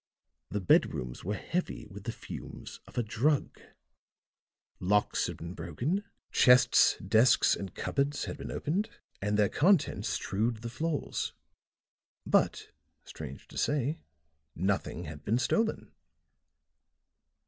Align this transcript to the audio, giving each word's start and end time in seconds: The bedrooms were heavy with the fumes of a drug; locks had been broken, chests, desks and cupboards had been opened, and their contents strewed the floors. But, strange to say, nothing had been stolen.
The 0.49 0.59
bedrooms 0.61 1.23
were 1.23 1.35
heavy 1.35 1.85
with 1.85 2.05
the 2.05 2.11
fumes 2.11 2.79
of 2.87 2.97
a 2.97 3.03
drug; 3.03 3.59
locks 4.79 5.27
had 5.27 5.37
been 5.37 5.53
broken, 5.53 6.03
chests, 6.31 6.97
desks 6.97 7.55
and 7.55 7.75
cupboards 7.75 8.25
had 8.25 8.35
been 8.35 8.49
opened, 8.49 8.89
and 9.21 9.37
their 9.37 9.47
contents 9.47 10.09
strewed 10.09 10.63
the 10.63 10.69
floors. 10.69 11.33
But, 12.25 12.71
strange 13.05 13.47
to 13.49 13.59
say, 13.59 13.99
nothing 14.55 15.03
had 15.03 15.23
been 15.23 15.37
stolen. 15.37 15.91